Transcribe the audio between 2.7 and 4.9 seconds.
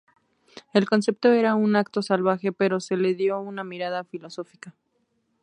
se le dio una mirada filosófica.